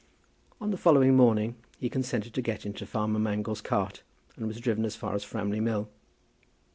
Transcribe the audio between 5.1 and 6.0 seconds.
as Framley Mill.